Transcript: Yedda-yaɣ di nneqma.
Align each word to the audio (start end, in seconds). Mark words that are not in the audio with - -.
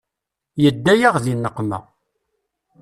Yedda-yaɣ 0.63 1.15
di 1.23 1.33
nneqma. 1.35 1.79